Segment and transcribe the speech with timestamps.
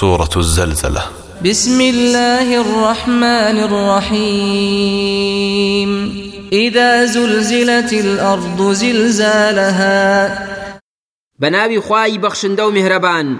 [0.00, 1.02] سورة الزلزلة
[1.44, 6.20] بسم الله الرحمن الرحيم
[6.52, 10.28] إذا زلزلت الأرض زلزالها
[11.38, 12.18] بناوي خواي
[12.56, 13.36] دو مهربان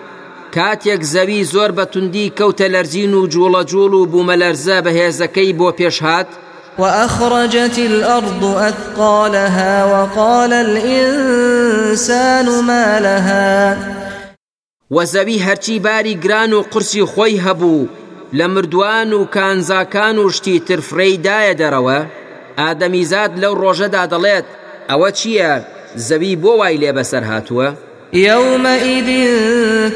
[0.54, 4.53] کاتێک زەوی زۆر بە توندی کەوتە لەرزین جول جولو جوڵ و
[5.11, 6.25] زكي بو بۆ
[6.79, 13.77] وأخرجت الأرض أثقالها وقال الإنسان ما لها
[14.94, 17.88] وەزەوی هەرچی باری گران و قرسی خۆی هەبوو
[18.38, 21.98] لە مردووان و کانزاکان و شتی ترفرەیدایە دەرەوە
[22.58, 24.46] ئادەمیزاد لەو ڕۆژەدا دەڵێت
[24.91, 25.52] ئەوە چییە
[26.06, 27.68] زەوی بۆ وای لێ بەسەر هاتووە؟
[28.12, 29.08] يومئذ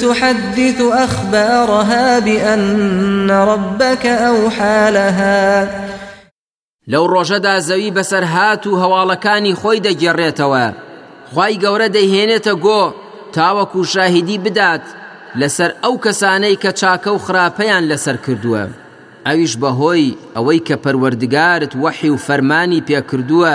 [0.04, 5.48] تحدث أخبارها بأن ربك أوحى لها
[6.86, 10.66] لەو ڕۆژەدا زەوی بەسەر هات و هەواڵەکانی خۆی دەگێڕێتەوە
[11.34, 12.82] خی گەورە دەیهێنێتە گۆ
[13.38, 14.82] تاوەکو شاهیدی بدات
[15.40, 18.64] لەسەر ئەو کەسانەی کە چاکە و خراپەیان لەسەر کردووە
[19.26, 23.54] ئەویش بەهۆی ئەوەی کە پەروەردگارت وەحی و فەرمانی پێکردووە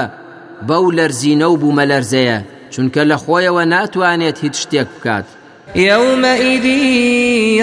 [0.67, 2.39] بەو لەرزینە و بوومە لەرزەیە
[2.73, 5.25] چونکە لە خۆیەوە ناتوانێت هیچ شتێک بکات
[5.75, 6.65] يومئذ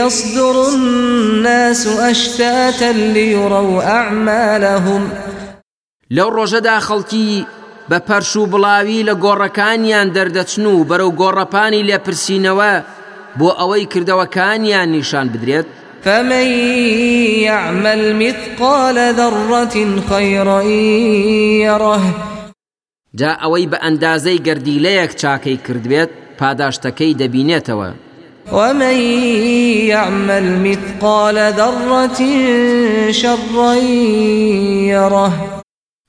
[0.01, 5.03] يصدر الناس أشتاتا ليروا أعمالهم
[6.11, 7.45] لو رجدا خلقي
[7.91, 12.73] بە پەرش و بڵاوی لە گۆڕەکانیان دەردەچن و بەرەو گۆڕەپانی لێپرسینەوە
[13.39, 15.67] بۆ ئەوەی کردەوەکانیان نیشان بدرێت
[16.05, 16.47] فمن
[17.49, 19.77] يعمل مثقال ذرة
[20.09, 20.61] خيرا
[21.67, 22.01] يره
[23.21, 27.91] جا ئەوەی بە ئەندازەی گردیلەیەک چاکەی کردوێت پاداشتەکەی دەبینێتەوە
[28.59, 28.97] ومن
[29.93, 32.21] يعمل مثقال ذرة
[33.21, 33.73] شرا
[34.95, 35.29] يره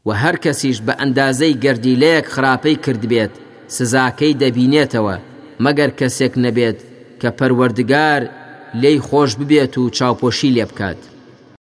[0.07, 3.33] و هەر کەسیش بە ئەندازەی گردیلەیەک خراپەی کردبێت
[3.75, 5.15] سزاکەی دەبینێتەوە
[5.65, 6.79] مەگەر کەسێک نەبێت
[7.21, 8.21] کە پەروەردگار
[8.81, 11.01] لێی خۆش ببێت و چاوپۆشی لێ بکات.